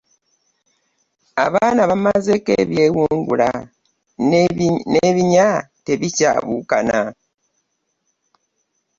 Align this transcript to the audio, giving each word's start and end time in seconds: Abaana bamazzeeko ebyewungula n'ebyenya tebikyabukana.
Abaana 1.45 1.81
bamazzeeko 1.89 2.51
ebyewungula 2.63 3.49
n'ebyenya 4.29 5.47
tebikyabukana. 5.85 6.99